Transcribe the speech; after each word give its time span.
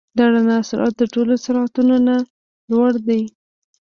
د 0.17 0.19
رڼا 0.33 0.57
سرعت 0.69 0.93
د 0.97 1.03
ټولو 1.13 1.33
سرعتونو 1.45 1.95
نه 2.07 2.15
لوړ 2.71 2.91
دی. 3.07 3.21